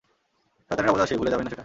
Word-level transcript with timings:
শয়তানের 0.71 0.91
অবতার 0.91 1.07
সে, 1.07 1.15
ভুলে 1.19 1.31
যাবেন 1.31 1.45
না 1.45 1.51
সেটা! 1.51 1.59